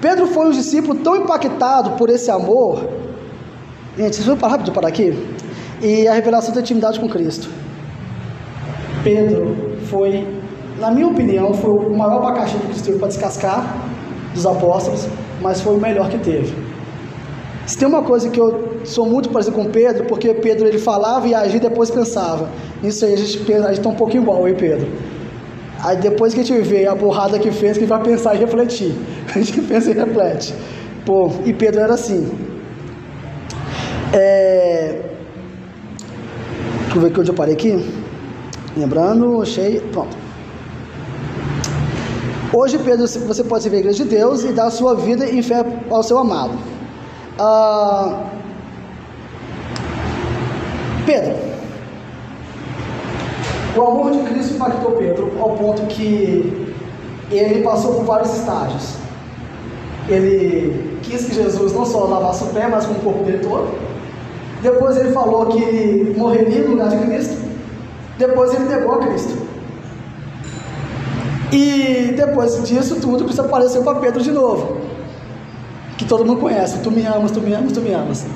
[0.00, 2.88] Pedro foi um discípulo tão impactado por esse amor.
[3.98, 5.12] Gente, vocês vão parar rápido para aqui?
[5.82, 7.48] E a revelação da intimidade com Cristo.
[9.02, 9.56] Pedro
[9.90, 10.26] foi,
[10.78, 13.76] na minha opinião, foi o maior abacaxi que Cristo teve para descascar
[14.32, 15.06] dos apóstolos,
[15.42, 16.65] mas foi o melhor que teve.
[17.66, 21.26] Se tem uma coisa que eu sou muito parecido com Pedro, porque Pedro ele falava
[21.26, 22.48] e agia depois pensava.
[22.82, 24.86] Isso aí a gente a gente tá um pouco igual, hein, Pedro?
[25.82, 28.94] Aí depois que a gente vê a borrada que fez, que vai pensar e refletir.
[29.34, 30.54] A gente pensa e reflete.
[31.04, 32.30] Pô, e Pedro era assim.
[34.12, 35.02] É...
[36.84, 37.84] Deixa eu ver onde eu parei aqui.
[38.76, 39.80] Lembrando, achei.
[39.92, 40.16] Pronto.
[42.52, 45.42] Hoje, Pedro, você pode servir a igreja de Deus e dar a sua vida em
[45.42, 46.56] fé ao seu amado.
[47.38, 48.22] Ah,
[51.04, 51.34] Pedro,
[53.76, 56.74] o amor de Cristo impactou Pedro ao ponto que
[57.30, 58.94] ele passou por vários estágios.
[60.08, 63.68] Ele quis que Jesus não só lavasse o pé, mas com o corpo dele todo.
[64.62, 67.36] Depois ele falou que morreria no lugar de Cristo.
[68.16, 69.46] Depois ele negou a Cristo.
[71.52, 74.85] E depois disso tudo, Cristo apareceu para Pedro de novo
[75.96, 78.26] que todo mundo conhece: Tu me amas, tu me amas, tu me amas.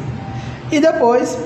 [0.71, 1.39] E depois,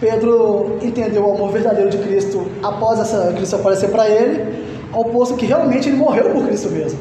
[0.00, 5.36] Pedro entendeu o amor verdadeiro de Cristo após essa Cristo aparecer para ele, ao posto
[5.36, 6.98] que realmente ele morreu por Cristo mesmo.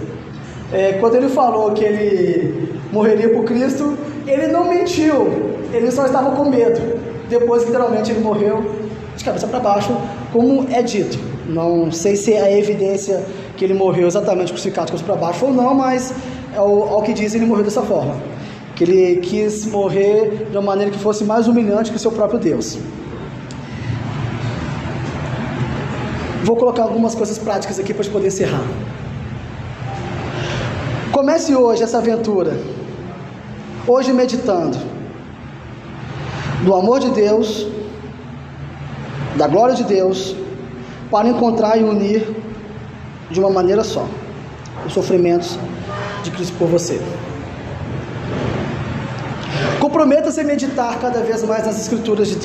[0.72, 5.28] É, quando ele falou que ele morreria por Cristo, ele não mentiu,
[5.72, 6.98] ele só estava com medo.
[7.30, 8.64] Depois, literalmente, ele morreu
[9.16, 9.96] de cabeça para baixo,
[10.32, 11.18] como é dito.
[11.48, 13.24] Não sei se é evidência
[13.56, 16.14] que ele morreu exatamente crucificado de cabeça para baixo ou não, mas
[16.56, 18.16] ao, ao que diz, ele morreu dessa forma
[18.78, 22.78] que ele quis morrer de uma maneira que fosse mais humilhante que seu próprio Deus.
[26.44, 28.64] Vou colocar algumas coisas práticas aqui para gente poder encerrar.
[31.12, 32.56] Comece hoje essa aventura,
[33.88, 34.78] hoje meditando
[36.64, 37.68] do amor de Deus,
[39.38, 40.36] da glória de Deus,
[41.10, 42.28] para encontrar e unir
[43.32, 44.08] de uma maneira só
[44.86, 45.58] os sofrimentos
[46.24, 47.02] de Cristo por você.
[49.98, 52.38] Comprometa-se a meditar cada vez mais nas Escrituras,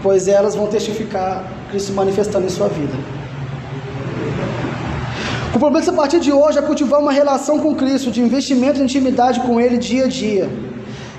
[0.00, 2.92] pois elas vão testificar Cristo manifestando em sua vida.
[5.52, 9.40] Comprometa-se a partir de hoje a cultivar uma relação com Cristo, de investimento e intimidade
[9.40, 10.48] com Ele dia a dia.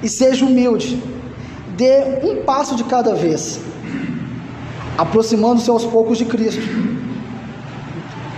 [0.01, 1.03] E seja humilde.
[1.75, 3.59] Dê um passo de cada vez,
[4.97, 6.61] aproximando-se aos poucos de Cristo.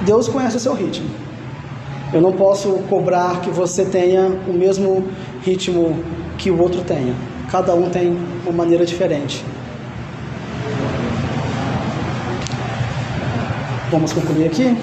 [0.02, 1.08] Deus conhece o seu ritmo.
[2.12, 5.06] Eu não posso cobrar que você tenha o mesmo
[5.44, 6.04] ritmo
[6.42, 7.14] que o outro tenha.
[7.52, 9.46] Cada um tem uma maneira diferente.
[13.92, 14.76] Vamos concluir aqui.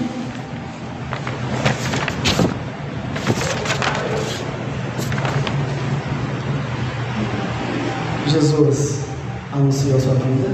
[8.29, 9.01] Jesus
[9.53, 10.49] anunciou sua vida,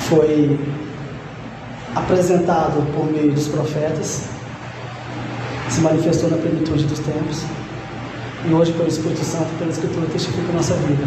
[0.00, 0.58] foi
[1.94, 4.24] apresentado por meio dos profetas,
[5.70, 7.44] se manifestou na plenitude dos tempos
[8.48, 11.04] e hoje, pelo Espírito Santo, pela Escritura, testifica a nossa vida.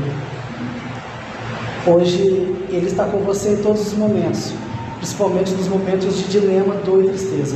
[1.87, 4.53] Hoje, Ele está com você em todos os momentos,
[4.97, 7.55] principalmente nos momentos de dilema, dor e tristeza.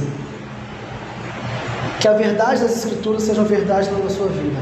[2.00, 4.60] Que a verdade das Escrituras seja a verdade na sua vida.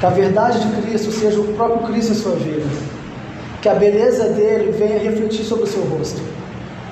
[0.00, 2.66] Que a verdade de Cristo seja o próprio Cristo em sua vida.
[3.60, 6.20] Que a beleza dele venha refletir sobre o seu rosto.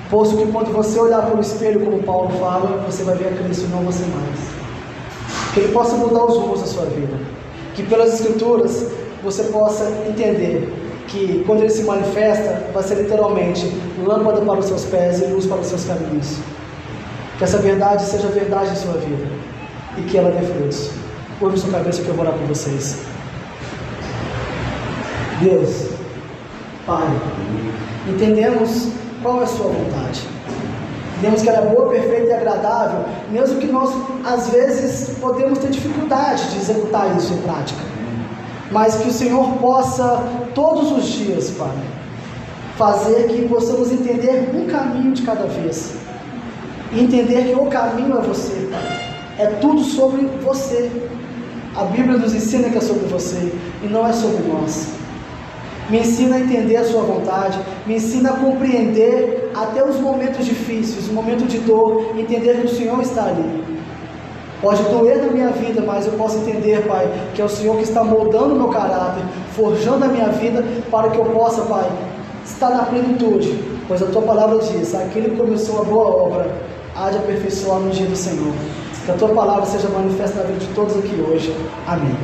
[0.09, 3.43] Posto que quando você olhar para o espelho, como Paulo fala, você vai ver a
[3.43, 4.60] Cristo e não você mais
[5.53, 7.17] que Ele possa mudar os rumos da sua vida.
[7.75, 8.87] Que pelas Escrituras
[9.23, 10.71] você possa entender
[11.07, 13.65] que quando Ele se manifesta, vai ser literalmente
[14.05, 16.37] lâmpada para os seus pés e luz para os seus caminhos.
[17.37, 19.25] Que essa verdade seja verdade em sua vida
[19.97, 20.89] e que ela dê frutos.
[21.39, 23.03] Curva sua cabeça que eu vou orar com vocês.
[25.41, 25.87] Deus,
[26.85, 27.07] Pai,
[28.07, 28.89] entendemos
[29.23, 30.21] qual é a Sua vontade.
[31.21, 33.93] Entendemos que ela é boa, perfeita e agradável, mesmo que nós,
[34.25, 37.79] às vezes, podemos ter dificuldade de executar isso em prática.
[38.71, 40.23] mas que o Senhor possa
[40.55, 41.77] todos os dias, Pai,
[42.75, 45.93] fazer que possamos entender um caminho de cada vez.
[46.91, 48.81] Entender que o caminho é você, Pai.
[49.37, 50.89] É tudo sobre você.
[51.75, 53.53] A Bíblia nos ensina que é sobre você
[53.83, 54.87] e não é sobre nós.
[55.91, 61.09] Me ensina a entender a sua vontade, me ensina a compreender até os momentos difíceis,
[61.09, 63.61] o momento de dor, entender que o Senhor está ali.
[64.61, 67.83] Pode doer na minha vida, mas eu posso entender, Pai, que é o Senhor que
[67.83, 69.21] está moldando o meu caráter,
[69.53, 71.91] forjando a minha vida para que eu possa, Pai,
[72.45, 73.61] estar na plenitude.
[73.85, 76.55] Pois a tua palavra diz: aquele que começou a boa obra
[76.95, 78.53] há de aperfeiçoar no dia do Senhor.
[79.05, 81.53] Que a tua palavra seja manifesta na vida de todos aqui hoje.
[81.85, 82.15] Amém.